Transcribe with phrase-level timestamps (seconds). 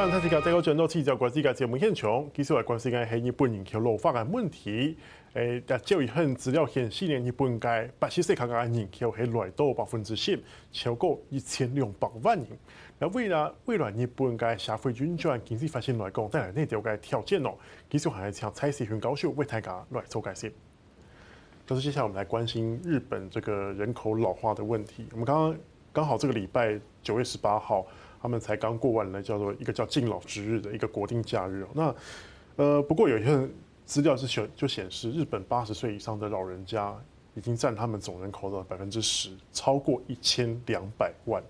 [0.00, 2.26] 欢迎大家再度转到记者关注嘅节目现场。
[2.34, 4.96] 其实我关心嘅系日本人口老化嘅问题。
[5.34, 10.42] 诶，但就一份资料显示，年日本嘅八十岁以下嘅人口系来到百分之十，
[10.72, 12.46] 超过一千两百万人。
[12.98, 17.58] 那为了未来日本嘅社会运转、经济发展来讲，带来呢条嘅条件咯。
[17.90, 20.50] 其实还是请蔡世勋教授为大家来做解释。
[21.66, 25.06] 就是接下来我们来关心日本这个人口老化的问题。
[25.12, 25.60] 我们刚刚
[25.92, 27.86] 刚好这个礼拜九月十八号，
[28.20, 31.66] 他们才刚过完了叫做一个叫敬老之日的一个国定假日。
[31.72, 31.94] 那
[32.56, 33.50] 呃，不过有一份
[33.86, 36.94] 资料是显就显示，日本八十岁以上的老人家
[37.34, 41.42] 已经占他们总人口的百分之十，超过一千两百万。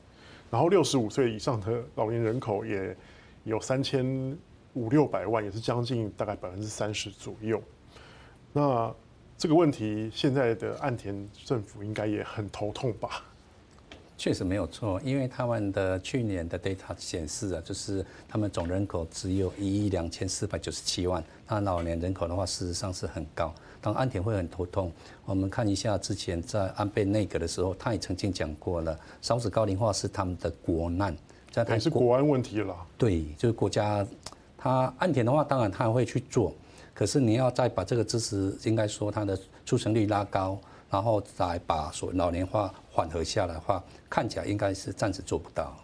[0.50, 2.96] 然后六十五岁以上的老年人口也
[3.44, 4.36] 有三千
[4.74, 7.60] 五六百万，也是将近大概百分之三十左右。
[8.52, 8.94] 那
[9.36, 13.24] 这个问题，现在的岸田政府应该也很头痛吧？
[14.20, 23.50] 确实没有错，因为他们的去年的 data 显示啊，就是他们总人口只有一亿两千四百九十七万，那老年人口的话，事实上是很高。
[23.80, 24.92] 当安田会很头痛，
[25.24, 31.16] 我们看一下之前在安倍内阁的时候，他也曾经讲过了，少子高龄化是他们的国难，
[31.50, 32.76] 这也是国安问题了。
[32.98, 34.06] 对，就是国家，
[34.58, 36.54] 他岸田的话，当然他会去做。
[36.92, 40.60] 可是你要再把这个支持，应该说它的出生率拉高，
[40.90, 45.76] 然后再把所老年化缓和下来的话，看起来应该是暂时做不到。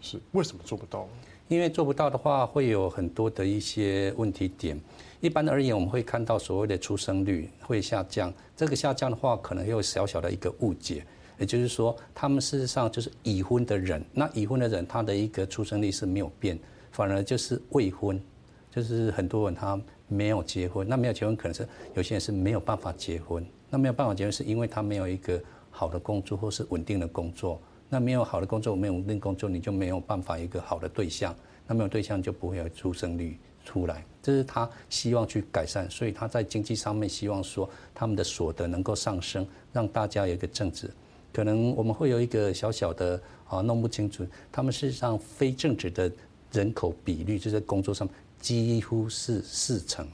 [0.00, 1.08] 是为什么做不到？
[1.48, 4.80] 因为做不到的话，会有很多的一些问题点。
[5.20, 11.04] 一般而言，我们会看到所谓的出生率会下降，这个下降的话，可能有小小的一个误解，
[11.38, 16.58] 也就是说，他们事实上就是已婚的人，那已婚的人他的一个出生率是没有变，
[16.92, 18.20] 反而就是未婚，
[18.70, 19.80] 就是很多人他。
[20.06, 23.44] 没有结婚，那没有结婚可能是有些人是没有办法结婚。
[23.70, 25.42] 那没有办法结婚是因为他没有一个
[25.76, 27.60] 好的工作或是稳定的工作。
[27.88, 31.34] 那没有好的工作，没有稳定工作，你就没有办法一个好的对象。
[31.66, 34.04] 那没有对象就不会有出生率出来。
[34.22, 40.88] 这是他希望去改善，所以他在经济上面希望说他们的所得能够上升，让大家有一个正职。
[41.32, 46.10] 可能我们会有一个小小的啊弄不清楚，他们事实上非正职的
[46.52, 48.08] 人口比率就在工作上。
[48.40, 50.06] 几乎是四成，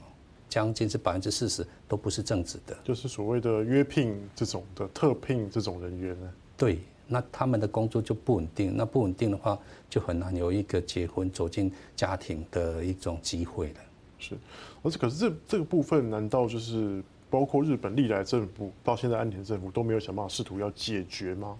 [0.51, 6.29] 将近是百分之四十都不是正职的，就是所谓的约聘这种的特聘这种人员呢？
[6.57, 9.57] 对，那他们的工作就不稳定，那不稳定的话，
[9.89, 13.75] 就很难有一个结婚走进家庭的一种机会了。
[14.19, 14.35] 是，
[14.83, 21.57] 而且可是这这个部分，难道就是包括日本历来政府到现在安田政府都没有想办法试图要解决吗？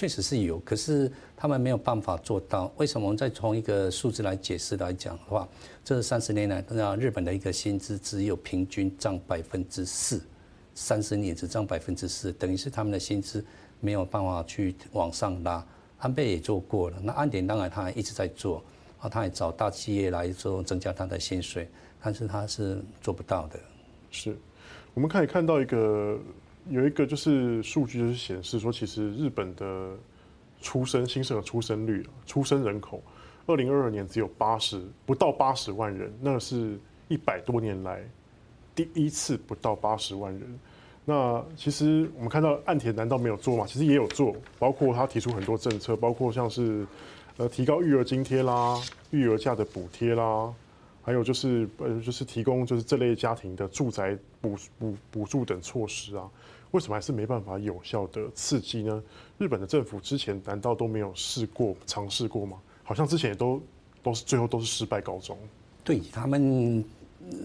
[0.00, 2.72] 确实是有，可是他们没有办法做到。
[2.78, 3.06] 为什么？
[3.06, 5.46] 我们再从一个数字来解释来讲的话，
[5.84, 10.22] 这三十年来，那日本的一个薪资只有平均涨百分之四，
[10.74, 13.44] 三十年只涨百分之四，等于是他们的薪资
[13.78, 15.62] 没有办法去往上拉。
[15.98, 18.64] 安倍也做过了，那岸田当然他一直在做，
[19.00, 21.68] 啊，他也找大企业来做增加他的薪水，
[22.00, 23.60] 但是他是做不到的。
[24.10, 24.34] 是，
[24.94, 26.18] 我们可以看到一个。
[26.68, 29.96] 有一个就是数据，就是显示说，其实日本的
[30.60, 33.02] 出生新生儿出生率、出生人口，
[33.46, 36.78] 二零二二年只有八十不到八十万人，那是
[37.08, 38.04] 一百多年来
[38.74, 40.60] 第一次不到八十万人。
[41.04, 43.64] 那其实我们看到岸田难道没有做吗？
[43.66, 46.86] 其实也有做，包括他提出很多政策，包括像是
[47.36, 50.52] 呃提高育儿津贴啦、育儿假的补贴啦。
[51.02, 56.28] 还有就是呃，就是提供就是这类家庭的住宅补补补助等措施啊，
[56.72, 59.02] 为什么还是没办法有效的刺激呢？
[59.38, 62.58] 日本的政府之前难道都没有试过尝试过吗？
[62.84, 63.60] 好像之前也都
[64.02, 65.36] 都是最后都是失败告终。
[65.82, 66.84] 对他们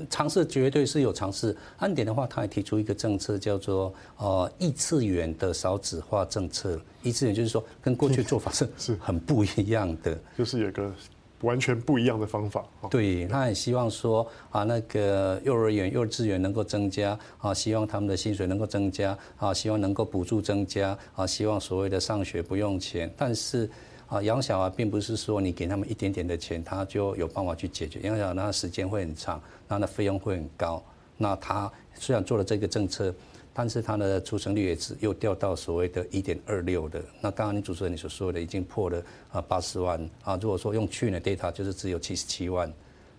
[0.10, 1.56] 尝试绝对是有尝试。
[1.78, 6.80] 岸田的话，他还提出一个政策叫做呃异次元的少子化政策。
[7.04, 10.94] 异次元就是说跟过去做法是是很不一样的，就是有个。
[11.42, 12.66] 完全不一样的方法。
[12.90, 23.12] 对，他也希望说啊，那个幼儿园、幼稚园能够增加啊，希望他们的薪水能够增加啊，希望能够补助增加啊，希望所谓的上学不用钱。
[23.18, 23.70] 但是
[24.08, 28.00] 啊，养小孩并不是说你给他们一点点的钱，他就有办法去解决。
[28.02, 30.84] 养小孩那时间会很长，那那费用会很高。
[31.18, 33.14] 那他虽然做了这个政策。
[33.58, 37.02] 但是它的出生率也只又掉到所谓的一点二六的。
[37.22, 40.38] 那刚刚你主持人你所说的已经破了啊八十万啊。
[40.42, 42.70] 如果说用去年的 data 就是只有七十七万，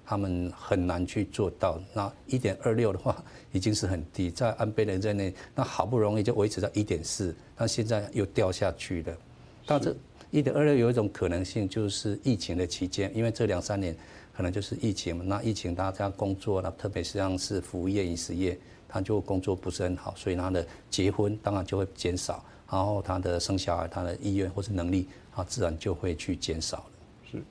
[0.05, 1.81] 他们很难去做到。
[1.95, 9.17] 那一点二六的话已经是很低，在安倍的任内，那好不容易就维持在一点四，那现在又掉下去了。
[9.65, 9.97] 但这
[10.31, 13.97] 一点二六有一种可能性，就是疫情的期间，因为这两三年
[14.37, 15.25] 可能就是疫情嘛。
[15.27, 18.59] 那疫情大家工作，了特别是像是服务业、饮食业。
[18.97, 26.85] 他就工作不是很好，所以他的结婚当然就会减少，然后他的生小孩，他的意愿或是能力，他自然就会去减少了。
[27.31, 27.43] 是，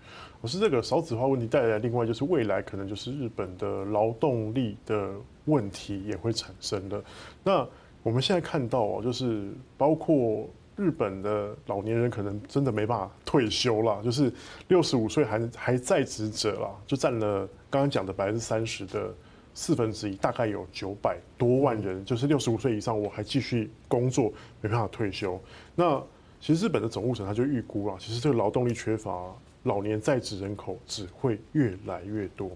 [0.42, 5.12] 我是这个少子化问题带来，另外就是未来可能就是日本的劳动力的
[5.46, 7.04] 问题也会产生的。
[7.44, 7.68] 那
[8.02, 14.32] 我们现在看到哦，就是包括日本的老年人可能真的没办法退休了，就是
[14.68, 19.14] 六十五岁还还在职者啦，就占了刚刚讲的百分之三十的
[19.56, 24.32] 四分之一，大概有九百多万人，就是六十五岁以上我还继续工作，
[24.62, 25.42] 没办法退休。
[25.74, 26.00] 那
[26.40, 29.34] 其实日本的总务省他就预估啊，其实这个劳动力缺乏。
[29.64, 32.52] 老年在职人口只会越来越多。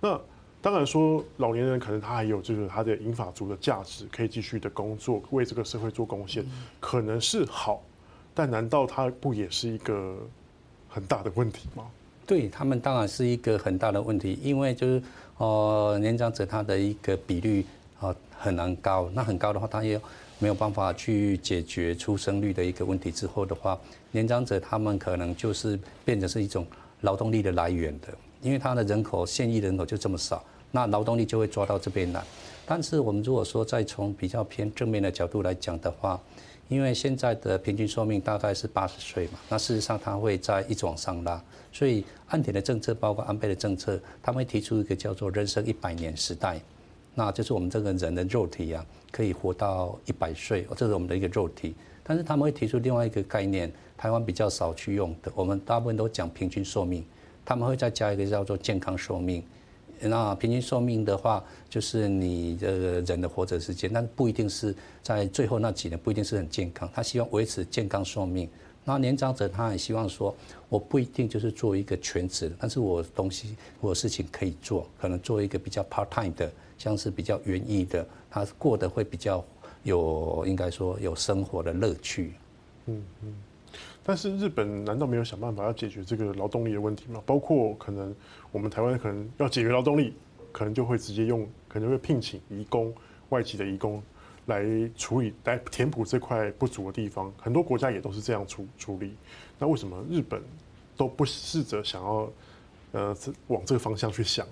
[0.00, 0.16] 那
[0.60, 6.46] 当然说，老年人可能他还有就是他的银发族的价值，可以继续的工作，为这个社会做贡献，
[6.78, 7.82] 可能是好。
[8.32, 10.16] 但难道他不也是一个
[10.88, 11.90] 很大的问题吗？
[12.26, 15.02] 对他们当然是一个很大的问题，因为就是
[15.38, 17.64] 呃年长者他的一个比率
[18.00, 20.00] 啊很难高，那很高的话，他也
[20.38, 23.78] 没有办法去解决出生率的一个问题之后的话。
[24.10, 26.66] 年长者他们可能就是变成是一种
[27.00, 28.08] 劳动力的来源的，
[28.42, 32.22] 因为他的人口现役人口就这么少，那劳动力就会抓到这边来。
[32.66, 36.20] 但是我们如果说再从比较偏正面的角度来讲的话，
[36.72, 46.58] 因为现在的平均寿命大概是八十岁嘛，那事实上它会在一直往上拉，所以岸田的政策包括安倍的政策，他们会提出一个叫做“人生一百年时代”，
[47.14, 51.74] 那就是我们这个人的肉体啊可以活到一百岁，这是我们的一个肉体。
[52.02, 53.70] 但是他们会提出另外一个概念。
[53.94, 57.04] 台湾比较少去用的，我们大部分都讲平均寿命，
[57.44, 59.44] 他们会再加一个叫做健康寿命。
[60.08, 66.88] 那平均寿命的话，就是你的人的活着时间，但不一定是在最后那几年不一定是很健康。
[66.92, 68.48] 他希望维持健康寿命。
[68.84, 70.34] 那年长者他也希望说，
[70.68, 79.44] 我不一定就是做一个全职，但是我东西我事情可以做，可能做一个比较 part time 的，像是比较园艺的，他过得会比较
[79.84, 82.32] 有应该说有生活的乐趣。
[82.86, 83.34] 嗯嗯。
[84.04, 87.22] 但是日本难道没有想办法要解决这个劳动力的问题吗？
[87.24, 88.14] 包括可能
[88.50, 90.14] 我们台湾可能要解决劳动力，
[90.50, 92.92] 可能就会直接用，可能会聘请移工、
[93.28, 94.02] 外籍的移工
[94.46, 94.64] 来
[94.96, 97.32] 处理、来填补这块不足的地方。
[97.38, 99.14] 很多国家也都是这样处处理。
[99.58, 100.42] 那为什么日本
[100.96, 102.32] 都不试着想要
[102.90, 103.16] 呃
[103.46, 104.44] 往这个方向去想？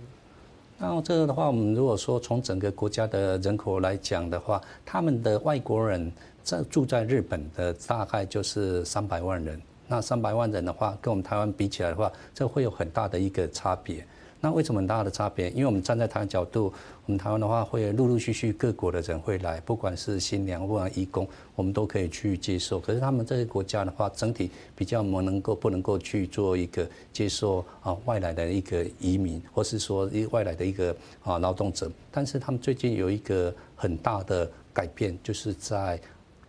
[0.82, 6.10] 那这个的话，我们如果说从整个国家的人口来讲的话，他们的外国人。
[6.42, 14.04] 在住在日本的大概就是三百万人，那三百万人的话，跟我们台湾比起来的话，这会有很大的一个差别。
[14.40, 15.50] 那为什么很大的差别？
[15.50, 16.72] 因为我们站在台湾角度，
[17.04, 22.80] 我们台湾的话会陆陆续续各国的人会来，不管是新娘或者义工，我们都可以去接受。
[22.80, 31.90] 可是他们这些国家的话，整体比较不能够不能够去做一个接受啊外来的一个移民，或是说一外来的一个啊劳动者。
[32.10, 36.00] 但是他们最近有一个很大的改变，就是在。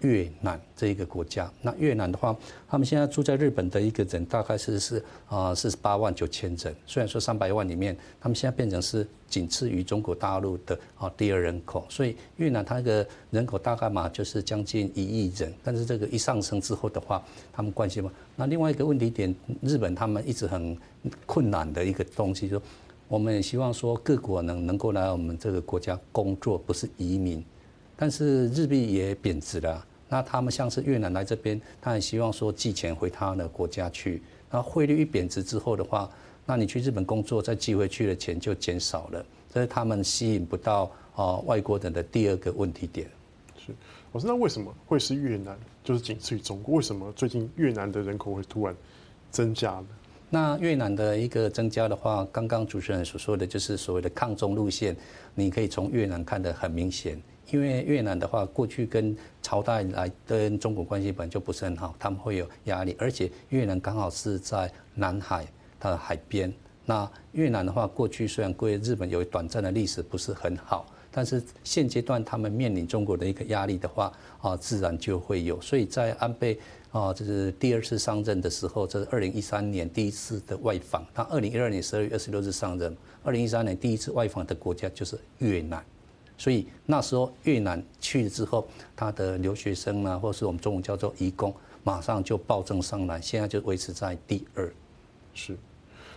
[0.02, 2.36] 越南这一个国家，那越南的话，
[2.68, 6.76] 他们现在住在日本的一个人大概是是啊四十八万九千人。
[6.86, 15.54] 虽然说三百万里面，他们现在变成是仅次于中国大陆的啊第二人口，所以越南它那个人口大概嘛就是将近一亿人。
[15.64, 18.12] 但是这个一上升之后的话，他们关系嘛。
[18.36, 20.76] 那另外一个问题点，日本他们一直很
[21.26, 22.62] 困难的一个东西，说
[23.08, 27.44] 我们也希望说各国能能够来我们这个国家工作，不是移民。
[27.96, 29.86] 但是日币也贬值了。
[30.12, 34.22] 那他们像是越南来这边，他很希望说寄钱回他的国家去。
[34.50, 36.12] 那汇率一贬值之后的话，
[36.46, 43.10] 那你去日本工作再寄回去的钱就减少了，这是他们吸引不到啊外国人的第二个问题点。
[43.58, 43.74] 是，
[44.12, 45.58] 我说那为什么会是越南？
[45.82, 48.76] 就是仅次于中国，为什么最近越南的人口会突然
[49.32, 49.88] 增加呢？
[50.30, 54.94] 那越南的一个增加的话，刚刚主持人所说的就是所谓的抗中路线，
[55.36, 57.18] 你可以从越南看得很明显。
[57.52, 65.46] 因为越南的话，过去跟朝代来跟中国关系本来就不是很好，他们会有压力，而且越南刚好是在南海
[65.80, 66.52] 的海边。
[66.86, 75.60] 那越南的话，过去虽然归日本有短暂的历史不是很好，但是现阶段他们面临中国的一个压力的话，啊，自然就会有。
[75.62, 76.60] 所以在安倍
[76.92, 85.84] 啊，就是第二次上任的时候，这是二零一三年第一次的外访，他二零一二年十二月二十六日上任，二零一三年第一次外访的国家就是越南。
[86.42, 94.68] 所以那时候越南去了之后，他的留学生呢，或是我们中文叫做移工，马上就暴增上来，现在就维持在第二。
[95.36, 95.56] 是，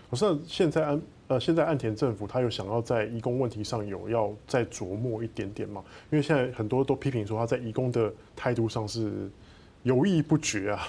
[0.09, 5.85] 我说现在安呃现在岸田政府他有想要在移工问题上有要再琢磨一点点吗？
[6.11, 9.31] 因为现在很多都批评说他在移工的态度上是
[9.83, 10.89] 犹豫不决啊。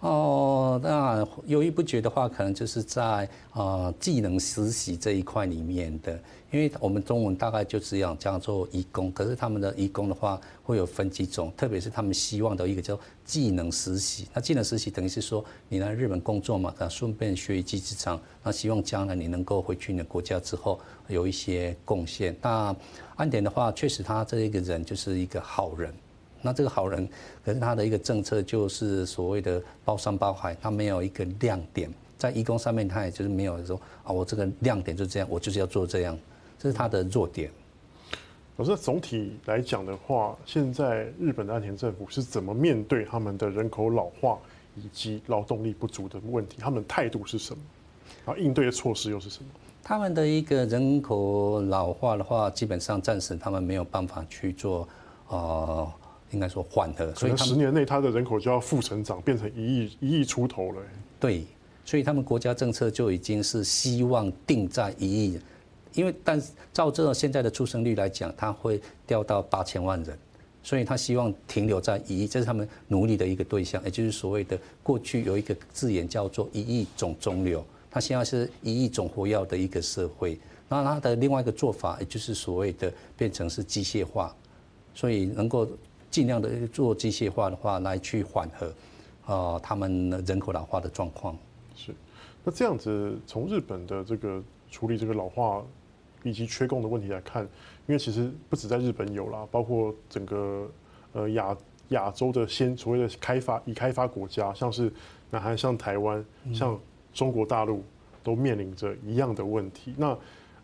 [0.00, 6.12] 哦，那犹豫不决的话，可能就是在啊技能实习这一块里面的，
[6.52, 14.28] 因为我们中文大概就只有叫做移工，可是他们的移工的话会有分几种，特别是他们希望的一个叫技能实习。
[14.32, 20.78] 那技能实习等于是说你来日本工作嘛，那顺便学一技之长，那希望将来你能够回去你的国家之后
[21.08, 22.36] 有一些贡献。
[22.40, 22.72] 那
[23.16, 25.92] 安典的话，确实他这一个人就是一个好人。
[26.40, 27.08] 那这个好人，
[27.44, 36.16] 可是他的一个政策就是所谓的包山包海，他没有一个亮点，在义工上面他也就是没有说啊，我这个亮点就这样，我就是要做这样，
[36.58, 37.50] 这是他的弱点。
[38.56, 44.38] 可是总体来讲的话，现在日本的岸田政府是怎么面对他们的人口老化
[44.76, 46.56] 以及劳动力不足的问题？
[46.60, 47.60] 他们态度是什么？
[48.24, 49.50] 然后应对的措施又是什么？
[49.82, 54.82] 他们的一个人口老化的话，基本上暂时他们没有办法去做
[55.28, 55.34] 啊。
[55.34, 55.92] 呃
[56.30, 60.82] 应该说缓和，所以十年内他的人口就要负成长，变成一亿一亿出头了。
[61.18, 61.44] 对，
[61.84, 65.40] 所以他们国家政策就已经是希望定在一亿，
[65.94, 66.40] 因为但
[66.72, 70.18] 照这现在的出生率来讲，它会掉到八千万人，
[70.62, 84.36] 所以他希望停留在一亿，这是他们努力的一个对象，也就是所谓的过去有一个字眼叫做一亿种中流，他现在是一亿种活跃的一个社会，那他的另外一个做法，也就是所谓的变成是机械化，
[84.94, 85.66] 所以能够。
[86.18, 88.74] 尽量的做机械化的话，来去缓和，
[89.32, 91.38] 啊，他们人口老化的状况。
[91.76, 91.94] 是，
[92.42, 95.62] 那这样子从日本的这个处理这个老化
[96.24, 97.44] 以及缺工的问题来看，
[97.86, 100.68] 因为其实不止在日本有啦，包括整个
[101.12, 101.56] 呃亚
[101.90, 104.92] 亚洲的先所谓的开发已开发国家，像是
[105.30, 106.76] 南韩、像台湾、像
[107.12, 107.84] 中国大陆，
[108.24, 109.94] 都面临着一样的问题。
[109.96, 110.18] 那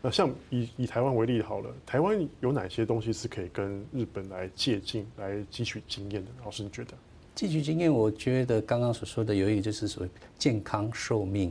[0.05, 6.31] 那像以以台湾为例好了，台湾有哪些东西是可以跟日本来借鉴、来汲取经验的？
[6.45, 6.93] 老师，你觉得？
[7.35, 11.51] 汲取经验，我觉得刚刚所说的有一个就是所谓健康寿命，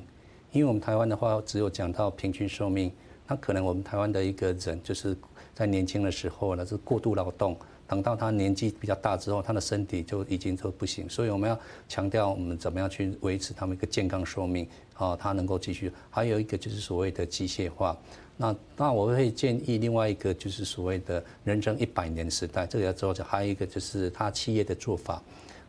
[0.52, 2.92] 因为我们台湾的话只有讲到平均寿命，
[3.28, 5.18] 那可能我们台湾的一个人就是
[5.56, 15.92] 在年轻的时候呢是过度劳动，等到他年纪比较大之后，他的身体就已经都不行，所以我们要强调我们怎么样去维持他们一个健康寿命啊，他能够继续。
[16.10, 17.98] 还有一个就是所谓的机械化。
[18.36, 23.14] 那那我会建议另外一个就是所谓的人生一百年时代，这个要做。
[23.14, 25.22] 还有一个就是他企业的做法。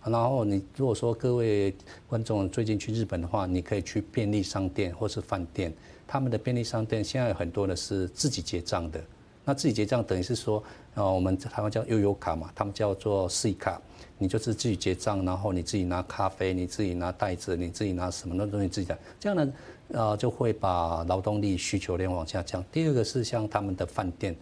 [0.02, 1.74] 然后你如果说各位
[2.06, 5.72] 观众最近去日本的话，你可以去便利商店或是饭店，
[6.06, 9.02] 他们的便利商店现在有很多的是自己结账的。
[9.46, 10.62] 那自己结账等于是说，
[10.94, 13.80] 呃，我们台湾叫悠游卡嘛，他们叫做 C 卡，
[14.18, 19.52] 你就是自己结账，然后你自己拿咖啡，你自己拿袋子，你自己拿什么那东西自己的，这样呢。
[19.88, 22.64] 呃，就会把劳动力需求量往下降。
[22.72, 24.34] 第二个是像他们的饭店，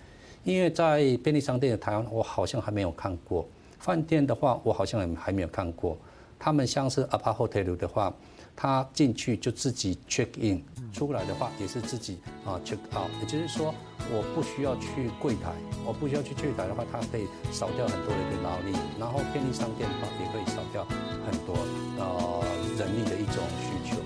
[0.44, 3.44] 因为在便利商店的台湾，我好像还没有看过。
[3.80, 5.98] 饭店的话，我好像也还没有看过。
[6.38, 8.14] 他们像是 Apart-Hotel 的话，
[8.54, 13.10] 他进去就自己 check in，出来的话也是自己啊 check out。
[13.20, 13.74] 也就是说，
[14.10, 15.52] 我不需要去柜台，
[15.84, 18.72] 我不需要去柜台的话，它可以少掉很多的一个劳力。
[18.98, 20.84] 然后便利商店的话，也可以少掉
[21.24, 21.54] 很多
[21.98, 22.42] 呃
[22.78, 23.96] 人力的一种需求。